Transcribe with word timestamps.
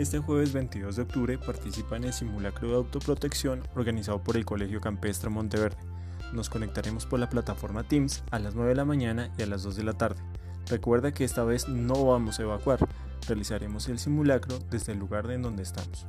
Este 0.00 0.18
jueves 0.18 0.54
22 0.54 0.96
de 0.96 1.02
octubre 1.02 1.36
participa 1.36 1.98
en 1.98 2.04
el 2.04 2.14
simulacro 2.14 2.68
de 2.68 2.74
autoprotección 2.76 3.62
organizado 3.74 4.24
por 4.24 4.38
el 4.38 4.46
Colegio 4.46 4.80
Campestre 4.80 5.28
Monteverde. 5.28 5.76
Nos 6.32 6.48
conectaremos 6.48 7.04
por 7.04 7.20
la 7.20 7.28
plataforma 7.28 7.82
Teams 7.82 8.24
a 8.30 8.38
las 8.38 8.54
9 8.54 8.70
de 8.70 8.76
la 8.76 8.86
mañana 8.86 9.30
y 9.36 9.42
a 9.42 9.46
las 9.46 9.62
2 9.62 9.76
de 9.76 9.84
la 9.84 9.92
tarde. 9.92 10.22
Recuerda 10.70 11.12
que 11.12 11.24
esta 11.24 11.44
vez 11.44 11.68
no 11.68 12.06
vamos 12.06 12.38
a 12.38 12.44
evacuar, 12.44 12.78
realizaremos 13.28 13.90
el 13.90 13.98
simulacro 13.98 14.58
desde 14.70 14.92
el 14.92 14.98
lugar 14.98 15.30
en 15.30 15.42
donde 15.42 15.64
estamos. 15.64 16.06